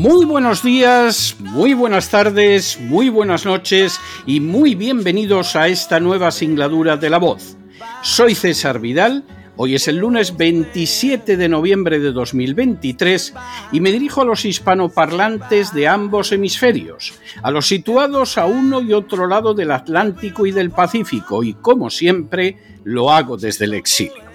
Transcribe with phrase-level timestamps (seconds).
[0.00, 6.30] Muy buenos días, muy buenas tardes, muy buenas noches y muy bienvenidos a esta nueva
[6.30, 7.58] singladura de La Voz.
[8.00, 9.24] Soy César Vidal,
[9.58, 13.34] hoy es el lunes 27 de noviembre de 2023
[13.72, 18.94] y me dirijo a los hispanoparlantes de ambos hemisferios, a los situados a uno y
[18.94, 24.29] otro lado del Atlántico y del Pacífico y como siempre lo hago desde el exilio.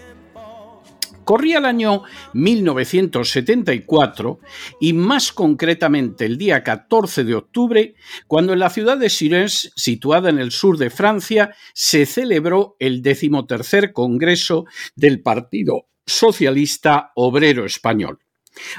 [1.26, 4.40] Corría el año 1974
[4.80, 7.96] y más concretamente el día 14 de octubre,
[8.28, 13.02] cuando en la ciudad de Sires, situada en el sur de Francia, se celebró el
[13.02, 18.20] decimotercer Congreso del Partido Socialista Obrero Español.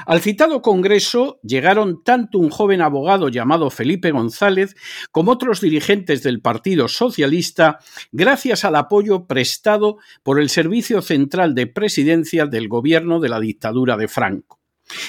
[0.05, 4.75] Al citado Congreso llegaron tanto un joven abogado llamado Felipe González
[5.11, 7.79] como otros dirigentes del Partido Socialista
[8.11, 13.97] gracias al apoyo prestado por el Servicio Central de Presidencia del Gobierno de la dictadura
[13.97, 14.56] de Franco.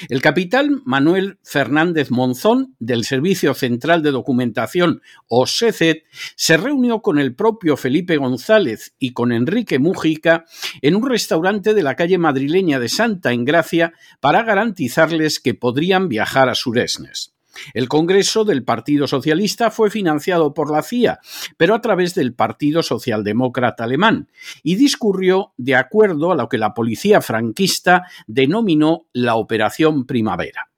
[0.09, 6.03] El capitán Manuel Fernández Monzón, del Servicio Central de Documentación, o SECET,
[6.35, 10.45] se reunió con el propio Felipe González y con Enrique Mújica
[10.81, 16.49] en un restaurante de la calle madrileña de Santa Engracia para garantizarles que podrían viajar
[16.49, 17.38] a Suresnes.
[17.73, 21.19] El Congreso del Partido Socialista fue financiado por la CIA,
[21.57, 24.29] pero a través del Partido Socialdemócrata Alemán,
[24.63, 30.68] y discurrió de acuerdo a lo que la policía franquista denominó la Operación Primavera.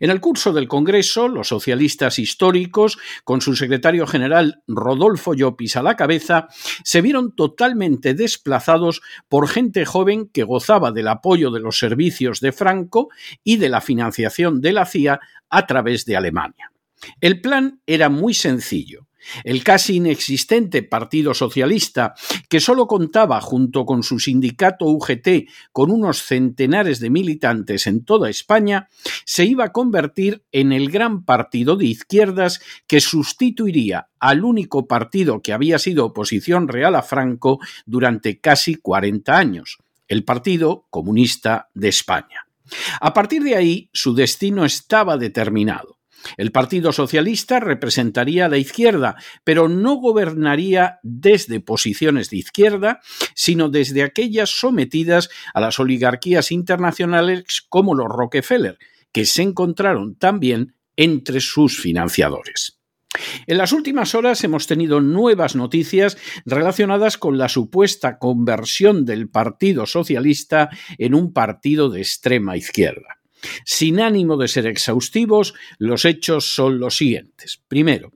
[0.00, 5.82] En el curso del Congreso, los socialistas históricos, con su secretario general Rodolfo Llopis a
[5.82, 6.48] la cabeza,
[6.84, 12.52] se vieron totalmente desplazados por gente joven que gozaba del apoyo de los servicios de
[12.52, 13.08] Franco
[13.44, 16.72] y de la financiación de la CIA a través de Alemania.
[17.20, 19.09] El plan era muy sencillo.
[19.44, 22.14] El casi inexistente Partido Socialista,
[22.48, 28.30] que solo contaba junto con su sindicato UGT con unos centenares de militantes en toda
[28.30, 28.88] España,
[29.24, 35.42] se iba a convertir en el gran partido de izquierdas que sustituiría al único partido
[35.42, 41.88] que había sido oposición real a Franco durante casi 40 años, el Partido Comunista de
[41.88, 42.46] España.
[43.00, 45.99] A partir de ahí, su destino estaba determinado.
[46.36, 53.00] El Partido Socialista representaría a la izquierda, pero no gobernaría desde posiciones de izquierda,
[53.34, 58.78] sino desde aquellas sometidas a las oligarquías internacionales como los Rockefeller,
[59.12, 62.80] que se encontraron también entre sus financiadores.
[63.46, 69.86] En las últimas horas hemos tenido nuevas noticias relacionadas con la supuesta conversión del Partido
[69.86, 73.19] Socialista en un partido de extrema izquierda.
[73.64, 77.62] Sin ánimo de ser exhaustivos, los hechos son los siguientes.
[77.68, 78.12] Primero,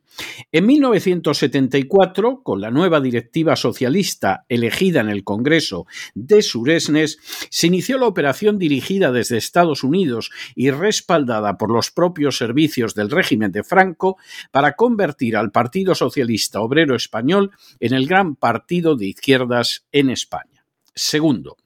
[0.53, 7.19] en 1974, con la nueva directiva socialista elegida en el Congreso de Suresnes,
[7.51, 13.11] se inició la operación dirigida desde Estados Unidos y respaldada por los propios servicios del
[13.11, 14.17] régimen de Franco
[14.53, 20.54] para convertir al Partido Socialista Obrero Español en el gran partido de izquierdas en España.
[20.94, 21.56] Segundo,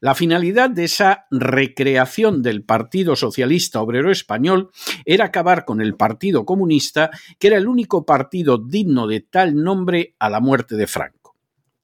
[0.00, 4.70] la finalidad de esa recreación del Partido Socialista Obrero Español
[5.04, 7.10] era acabar con el Partido Comunista,
[7.40, 11.15] que era el único partido digno de tal nombre a la muerte de Franco.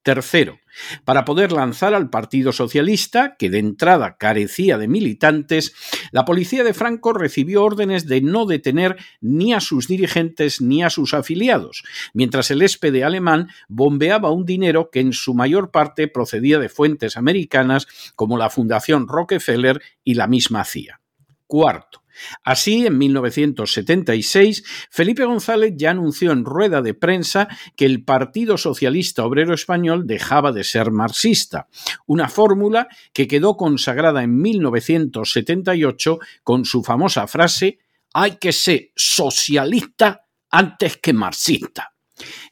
[0.02, 0.58] Tercero,
[1.04, 5.75] para poder lanzar al Partido Socialista, que de entrada carecía de militantes,
[6.10, 10.90] la policía de Franco recibió órdenes de no detener ni a sus dirigentes ni a
[10.90, 11.84] sus afiliados,
[12.14, 17.16] mientras el SPD alemán bombeaba un dinero que en su mayor parte procedía de fuentes
[17.16, 21.00] americanas como la Fundación Rockefeller y la misma CIA.
[21.46, 22.01] Cuarto,
[22.43, 29.25] Así, en 1976, Felipe González ya anunció en rueda de prensa que el Partido Socialista
[29.25, 31.69] Obrero Español dejaba de ser marxista,
[32.06, 37.79] una fórmula que quedó consagrada en 1978 con su famosa frase
[38.15, 41.94] hay que ser socialista antes que marxista.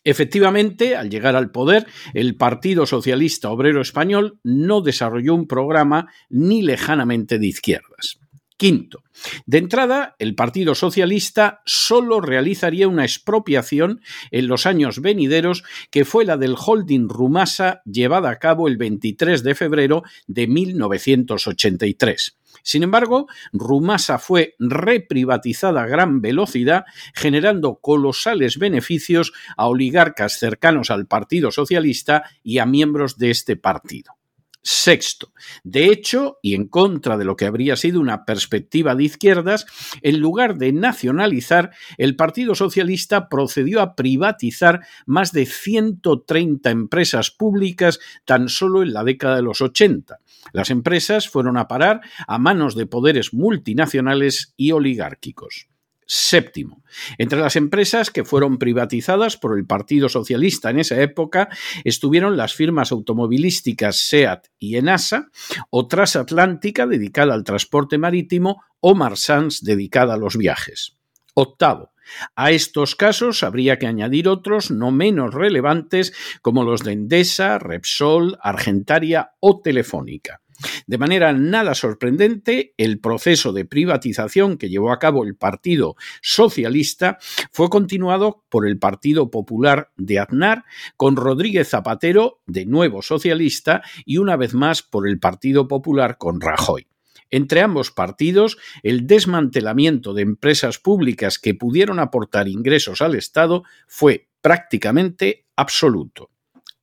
[0.02, 6.62] Efectivamente, al llegar al poder, el Partido Socialista Obrero Español no desarrolló un programa ni
[6.62, 8.18] lejanamente de izquierdas.
[8.60, 9.04] Quinto,
[9.46, 16.26] de entrada, el Partido Socialista solo realizaría una expropiación en los años venideros, que fue
[16.26, 22.36] la del holding Rumasa llevada a cabo el 23 de febrero de 1983.
[22.62, 26.84] Sin embargo, Rumasa fue reprivatizada a gran velocidad,
[27.14, 34.19] generando colosales beneficios a oligarcas cercanos al Partido Socialista y a miembros de este partido.
[34.62, 35.32] Sexto,
[35.64, 39.64] de hecho, y en contra de lo que habría sido una perspectiva de izquierdas,
[40.02, 48.00] en lugar de nacionalizar, el Partido Socialista procedió a privatizar más de 130 empresas públicas
[48.26, 50.18] tan solo en la década de los 80.
[50.52, 55.69] Las empresas fueron a parar a manos de poderes multinacionales y oligárquicos.
[56.12, 56.82] Séptimo,
[57.18, 61.48] entre las empresas que fueron privatizadas por el Partido Socialista en esa época
[61.84, 65.28] estuvieron las firmas automovilísticas SEAT y ENASA,
[65.70, 70.96] o Transatlántica dedicada al transporte marítimo, o Marsans dedicada a los viajes.
[71.34, 71.92] Octavo,
[72.34, 78.36] a estos casos habría que añadir otros no menos relevantes como los de Endesa, Repsol,
[78.42, 80.40] Argentaria o Telefónica.
[80.86, 87.18] De manera nada sorprendente, el proceso de privatización que llevó a cabo el Partido Socialista
[87.52, 90.64] fue continuado por el Partido Popular de Aznar,
[90.96, 96.40] con Rodríguez Zapatero, de nuevo socialista, y una vez más por el Partido Popular con
[96.40, 96.86] Rajoy.
[97.30, 104.28] Entre ambos partidos, el desmantelamiento de empresas públicas que pudieron aportar ingresos al Estado fue
[104.40, 106.30] prácticamente absoluto.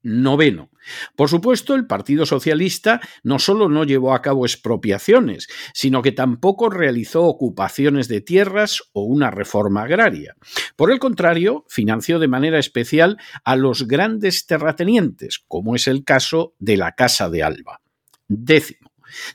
[0.08, 0.70] Noveno.
[1.18, 6.70] Por supuesto, el Partido Socialista no solo no llevó a cabo expropiaciones, sino que tampoco
[6.70, 10.38] realizó ocupaciones de tierras o una reforma agraria.
[10.78, 16.56] Por el contrario, financió de manera especial a los grandes terratenientes, como es el caso
[16.58, 17.82] de la Casa de Alba.
[18.30, 18.87] Décimo.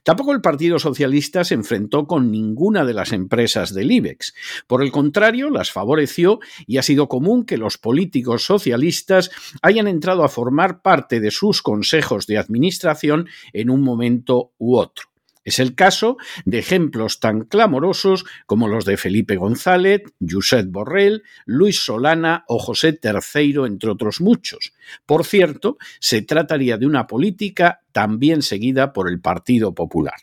[0.03, 4.35] Tampoco el Partido Socialista se enfrentó con ninguna de las empresas del IBEX.
[4.67, 9.31] Por el contrario, las favoreció y ha sido común que los políticos socialistas
[9.63, 15.12] hayan entrado a formar parte de sus consejos de administración en un momento u otro.
[15.45, 21.85] Es el caso de ejemplos tan clamorosos como los de Felipe González, Josep Borrell, Luis
[21.85, 24.73] Solana o José Terceiro, entre otros muchos.
[25.05, 30.17] Por cierto, se trataría de una política también seguida por el Partido Popular.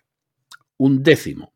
[0.77, 1.54] Un décimo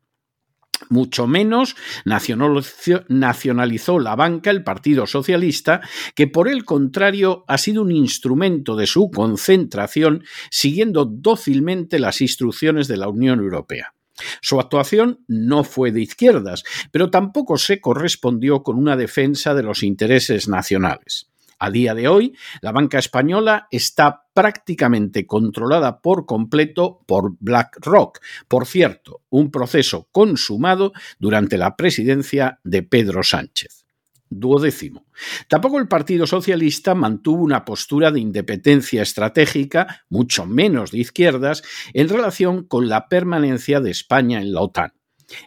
[0.88, 5.80] mucho menos nacionalizó la banca el Partido Socialista,
[6.14, 12.88] que por el contrario ha sido un instrumento de su concentración, siguiendo dócilmente las instrucciones
[12.88, 13.94] de la Unión Europea.
[14.40, 16.62] Su actuación no fue de izquierdas,
[16.92, 21.33] pero tampoco se correspondió con una defensa de los intereses nacionales.
[21.58, 28.20] A día de hoy, la banca española está prácticamente controlada por completo por BlackRock.
[28.48, 33.84] Por cierto, un proceso consumado durante la presidencia de Pedro Sánchez.
[34.30, 35.06] Duodécimo.
[35.48, 41.62] Tampoco el Partido Socialista mantuvo una postura de independencia estratégica, mucho menos de izquierdas,
[41.92, 44.92] en relación con la permanencia de España en la OTAN.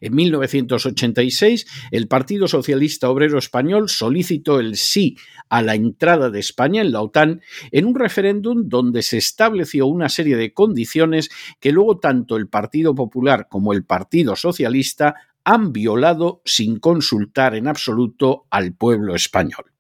[0.01, 5.17] En 1986, el Partido Socialista Obrero Español solicitó el sí
[5.49, 7.41] a la entrada de España en la OTAN
[7.71, 11.29] en un referéndum donde se estableció una serie de condiciones
[11.59, 17.67] que luego tanto el Partido Popular como el Partido Socialista han violado sin consultar en
[17.67, 19.76] absoluto al pueblo español.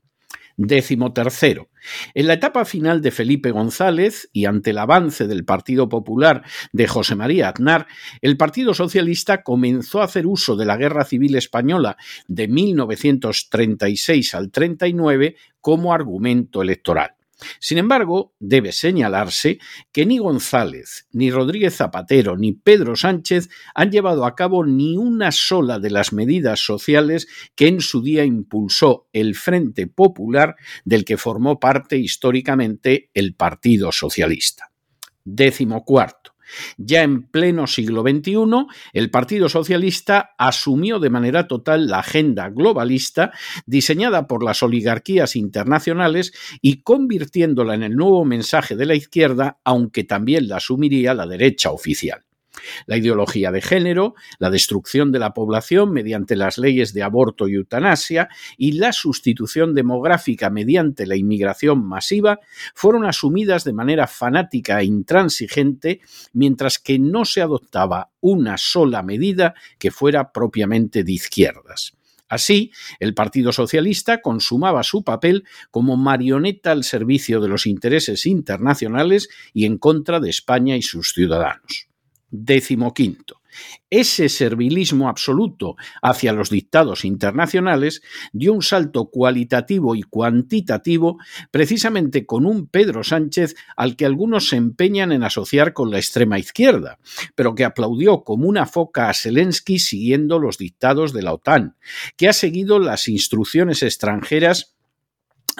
[0.59, 1.69] Décimo tercero.
[2.15, 6.87] En la etapa final de Felipe González y ante el avance del Partido Popular de
[6.87, 7.85] José María Aznar,
[8.23, 11.95] el Partido Socialista comenzó a hacer uso de la Guerra Civil Española
[12.27, 17.16] de 1936 al 39 como argumento electoral.
[17.59, 19.59] Sin embargo, debe señalarse
[19.91, 25.31] que ni González, ni Rodríguez Zapatero, ni Pedro Sánchez han llevado a cabo ni una
[25.31, 31.17] sola de las medidas sociales que en su día impulsó el Frente Popular del que
[31.17, 34.71] formó parte históricamente el Partido Socialista.
[35.23, 36.36] Décimo cuarto.
[36.77, 43.31] Ya en pleno siglo XXI, el Partido Socialista asumió de manera total la agenda globalista
[43.65, 50.03] diseñada por las oligarquías internacionales y convirtiéndola en el nuevo mensaje de la izquierda, aunque
[50.03, 52.26] también la asumiría la derecha oficial
[52.85, 57.55] la ideología de género, la destrucción de la población mediante las leyes de aborto y
[57.55, 62.39] eutanasia y la sustitución demográfica mediante la inmigración masiva
[62.73, 66.01] fueron asumidas de manera fanática e intransigente,
[66.33, 71.93] mientras que no se adoptaba una sola medida que fuera propiamente de izquierdas.
[72.29, 79.29] Así, el Partido Socialista consumaba su papel como marioneta al servicio de los intereses internacionales
[79.53, 81.87] y en contra de España y sus ciudadanos.
[82.29, 83.41] Décimo quinto.
[83.89, 88.01] Ese servilismo absoluto hacia los dictados internacionales
[88.33, 91.17] dio un salto cualitativo y cuantitativo
[91.51, 96.37] precisamente con un Pedro Sánchez al que algunos se empeñan en asociar con la extrema
[96.37, 96.99] izquierda,
[97.35, 101.77] pero que aplaudió como una foca a Zelensky siguiendo los dictados de la OTAN,
[102.17, 104.76] que ha seguido las instrucciones extranjeras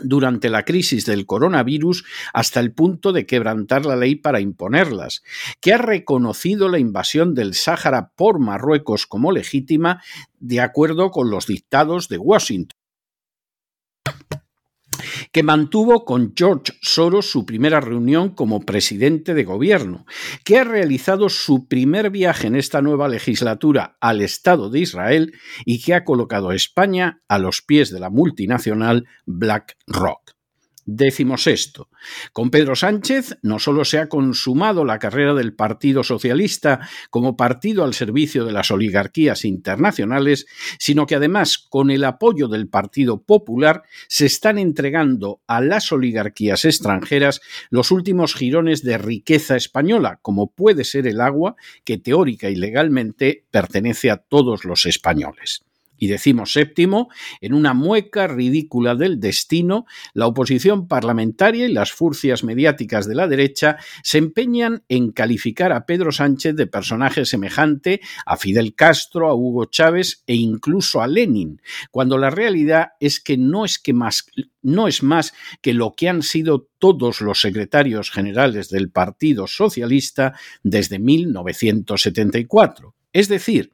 [0.04, 5.24] durante la crisis del coronavirus hasta el punto de quebrantar la ley para imponerlas,
[5.60, 10.01] que ha reconocido la invasión del Sáhara por Marruecos como legítima
[10.39, 12.76] de acuerdo con los dictados de Washington
[15.32, 20.06] que mantuvo con George Soros su primera reunión como presidente de gobierno,
[20.44, 25.34] que ha realizado su primer viaje en esta nueva legislatura al Estado de Israel
[25.66, 30.37] y que ha colocado a España a los pies de la multinacional BlackRock.
[30.89, 31.89] Décimo sexto.
[32.32, 37.84] Con Pedro Sánchez no solo se ha consumado la carrera del Partido Socialista como partido
[37.84, 40.48] al servicio de las oligarquías internacionales,
[40.79, 46.63] sino que además, con el apoyo del Partido Popular, se están entregando a las oligarquías
[46.63, 52.56] extranjeras los últimos jirones de riqueza española, como puede ser el agua, que teórica y
[52.56, 55.67] legalmente pertenece a todos los españoles.
[55.98, 57.10] Y decimos séptimo,
[57.42, 63.27] en una mueca ridícula del destino, la oposición parlamentaria y las furcias mediáticas de la
[63.27, 69.36] derecha se empeñan en calificar a Pedro Sánchez de personaje semejante a Fidel Castro, a
[69.36, 71.62] Hugo Chávez e incluso a Lenin,
[71.92, 74.25] cuando la realidad es que no es que más
[74.68, 80.34] no es más que lo que han sido todos los secretarios generales del Partido Socialista
[80.62, 82.94] desde 1974.
[83.13, 83.72] Es decir,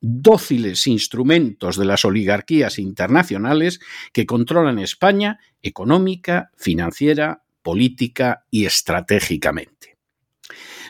[0.00, 3.80] dóciles instrumentos de las oligarquías internacionales
[4.12, 9.96] que controlan España económica, financiera, política y estratégicamente.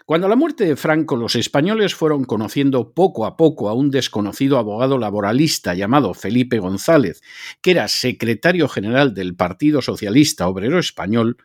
[0.06, 4.56] Cuando la muerte de Franco los españoles fueron conociendo poco a poco a un desconocido
[4.56, 7.22] abogado laboralista llamado Felipe González,
[7.60, 11.38] que era secretario general del Partido Socialista Obrero Español,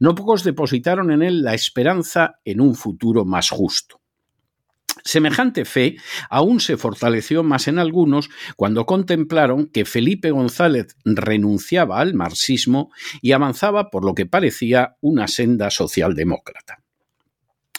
[0.00, 3.97] no pocos depositaron en él la esperanza en un futuro más justo.
[5.04, 5.96] Semejante fe
[6.28, 12.90] aún se fortaleció más en algunos cuando contemplaron que Felipe González renunciaba al marxismo
[13.22, 16.82] y avanzaba por lo que parecía una senda socialdemócrata.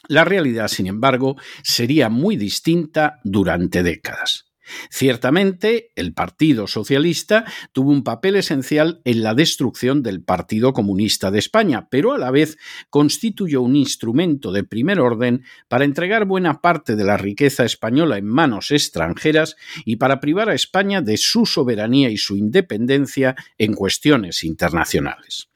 [0.08, 4.49] La realidad, sin embargo, sería muy distinta durante décadas.
[4.90, 11.40] Ciertamente, el Partido Socialista tuvo un papel esencial en la destrucción del Partido Comunista de
[11.40, 12.58] España, pero a la vez
[12.90, 18.26] constituyó un instrumento de primer orden para entregar buena parte de la riqueza española en
[18.26, 24.44] manos extranjeras y para privar a España de su soberanía y su independencia en cuestiones
[24.44, 25.50] internacionales.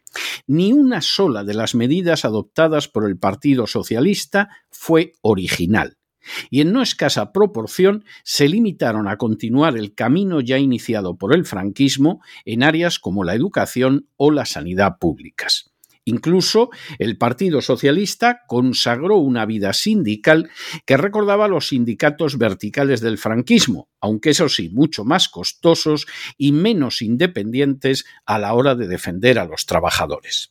[0.45, 5.97] Ni una sola de las medidas adoptadas por el Partido Socialista fue original
[6.49, 11.45] y en no escasa proporción se limitaron a continuar el camino ya iniciado por el
[11.45, 15.73] franquismo en áreas como la educación o la sanidad públicas.
[16.05, 20.49] Incluso el Partido Socialista consagró una vida sindical
[20.85, 26.05] que recordaba los sindicatos verticales del franquismo, aunque eso sí, mucho más costosos
[26.37, 30.49] y menos independientes a la hora de defender a los trabajadores.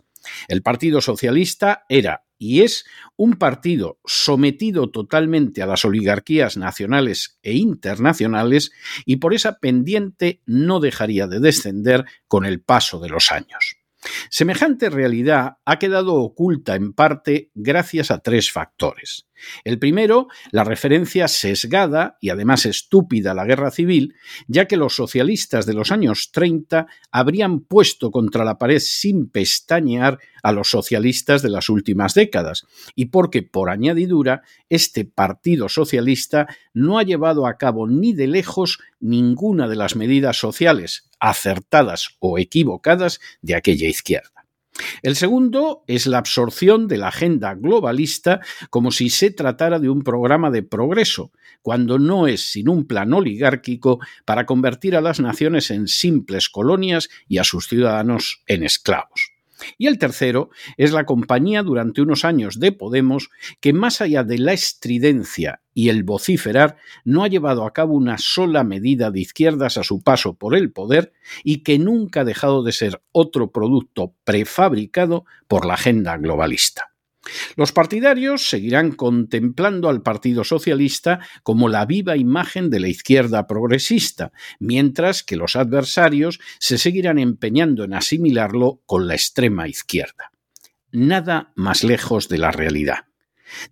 [0.48, 2.84] El Partido Socialista era y es
[3.14, 8.72] un partido sometido totalmente a las oligarquías nacionales e internacionales
[9.06, 13.81] y por esa pendiente no dejaría de descender con el paso de los años.
[14.30, 19.26] Semejante realidad ha quedado oculta en parte gracias a tres factores.
[19.64, 24.14] El primero, la referencia sesgada y además estúpida a la guerra civil,
[24.46, 30.18] ya que los socialistas de los años 30 habrían puesto contra la pared sin pestañear
[30.42, 36.98] a los socialistas de las últimas décadas, y porque, por añadidura, este Partido Socialista no
[36.98, 43.20] ha llevado a cabo ni de lejos ninguna de las medidas sociales, acertadas o equivocadas,
[43.42, 44.44] de aquella izquierda.
[45.02, 50.02] El segundo es la absorción de la agenda globalista como si se tratara de un
[50.02, 51.30] programa de progreso,
[51.62, 57.08] cuando no es sino un plan oligárquico para convertir a las naciones en simples colonias
[57.28, 59.31] y a sus ciudadanos en esclavos.
[59.78, 64.38] Y el tercero es la compañía durante unos años de Podemos que más allá de
[64.38, 69.76] la estridencia y el vociferar no ha llevado a cabo una sola medida de izquierdas
[69.78, 71.12] a su paso por el poder
[71.44, 76.91] y que nunca ha dejado de ser otro producto prefabricado por la agenda globalista.
[77.56, 84.32] Los partidarios seguirán contemplando al Partido Socialista como la viva imagen de la izquierda progresista,
[84.58, 90.32] mientras que los adversarios se seguirán empeñando en asimilarlo con la extrema izquierda.
[90.90, 93.06] Nada más lejos de la realidad.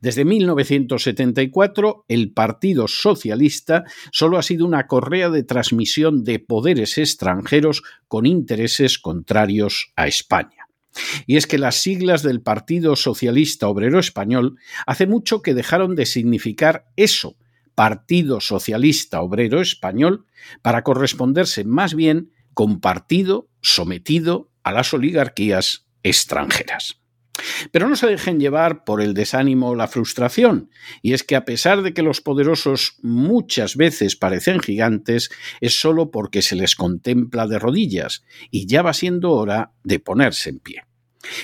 [0.00, 7.82] Desde 1974, el Partido Socialista solo ha sido una correa de transmisión de poderes extranjeros
[8.06, 10.59] con intereses contrarios a España.
[11.26, 16.06] Y es que las siglas del Partido Socialista Obrero Español hace mucho que dejaron de
[16.06, 17.36] significar eso,
[17.74, 20.26] Partido Socialista Obrero Español,
[20.62, 26.99] para corresponderse más bien con partido sometido a las oligarquías extranjeras.
[27.72, 30.70] Pero no se dejen llevar por el desánimo o la frustración,
[31.02, 35.30] y es que a pesar de que los poderosos muchas veces parecen gigantes,
[35.60, 40.50] es solo porque se les contempla de rodillas, y ya va siendo hora de ponerse
[40.50, 40.89] en pie.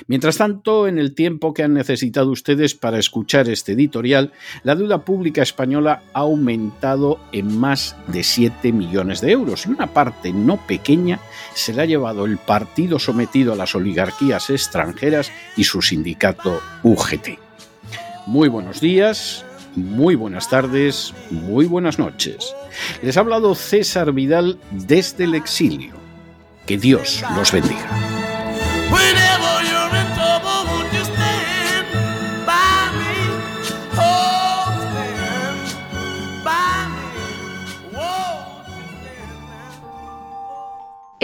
[0.06, 5.04] Mientras tanto, en el tiempo que han necesitado ustedes para escuchar este editorial, la deuda
[5.04, 10.56] pública española ha aumentado en más de 7 millones de euros y una parte no
[10.66, 11.20] pequeña
[11.54, 17.38] se la ha llevado el partido sometido a las oligarquías extranjeras y su sindicato UGT.
[18.26, 19.44] Muy buenos días,
[19.76, 22.54] muy buenas tardes, muy buenas noches.
[23.02, 25.94] Les ha hablado César Vidal desde el exilio.
[26.66, 27.88] Que Dios los bendiga.